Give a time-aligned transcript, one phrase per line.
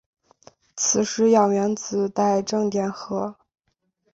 [0.75, 3.35] 此时氧原子带正电荷。